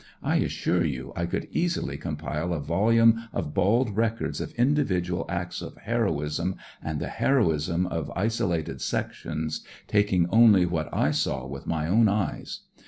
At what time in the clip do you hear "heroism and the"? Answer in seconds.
5.77-7.09